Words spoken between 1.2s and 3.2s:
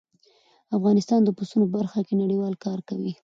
د پسونو په برخه کې نړیوال کار کوي.